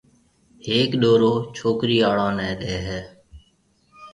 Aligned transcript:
ھيَََڪ 0.65 0.91
ڏورو 1.01 1.31
ڇوڪرِي 1.55 1.97
آݪو 2.09 2.27
نيَ 2.37 2.49
ڏيَ 2.61 2.75
ھيََََ 2.87 2.99